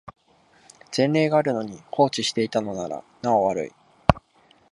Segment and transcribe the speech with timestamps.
[0.97, 3.71] 前例があるのに放置していたのならなお悪い